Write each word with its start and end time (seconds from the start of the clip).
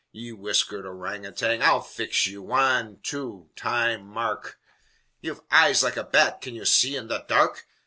Ye 0.11 0.31
whiskered 0.33 0.87
orang 0.87 1.27
outang, 1.27 1.61
I'll 1.61 1.83
fix 1.83 2.25
you! 2.25 2.41
Wan 2.41 2.97
two! 3.03 3.51
Time! 3.55 4.03
Mark! 4.07 4.59
Ye've 5.21 5.41
eyes 5.51 5.83
like 5.83 5.95
a 5.95 6.03
bat! 6.03 6.41
can 6.41 6.55
ye 6.55 6.65
see 6.65 6.95
in 6.95 7.05
the 7.07 7.21
dark?" 7.27 7.67